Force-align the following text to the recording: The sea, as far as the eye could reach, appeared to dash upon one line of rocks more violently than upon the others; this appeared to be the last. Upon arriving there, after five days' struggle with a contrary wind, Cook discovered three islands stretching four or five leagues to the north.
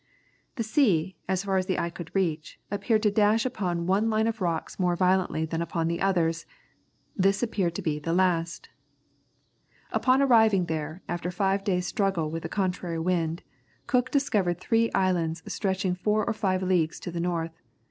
The 0.55 0.63
sea, 0.63 1.15
as 1.29 1.43
far 1.43 1.57
as 1.57 1.67
the 1.67 1.77
eye 1.77 1.91
could 1.91 2.09
reach, 2.15 2.59
appeared 2.71 3.03
to 3.03 3.11
dash 3.11 3.45
upon 3.45 3.85
one 3.85 4.09
line 4.09 4.25
of 4.25 4.41
rocks 4.41 4.79
more 4.79 4.95
violently 4.95 5.45
than 5.45 5.61
upon 5.61 5.87
the 5.87 6.01
others; 6.01 6.47
this 7.15 7.43
appeared 7.43 7.75
to 7.75 7.83
be 7.83 7.99
the 7.99 8.11
last. 8.11 8.69
Upon 9.91 10.19
arriving 10.23 10.65
there, 10.65 11.03
after 11.07 11.29
five 11.29 11.63
days' 11.63 11.85
struggle 11.85 12.31
with 12.31 12.43
a 12.43 12.49
contrary 12.49 12.97
wind, 12.97 13.43
Cook 13.85 14.09
discovered 14.09 14.59
three 14.59 14.91
islands 14.93 15.43
stretching 15.53 15.93
four 15.93 16.25
or 16.25 16.33
five 16.33 16.63
leagues 16.63 16.99
to 17.01 17.11
the 17.11 17.19
north. 17.21 17.61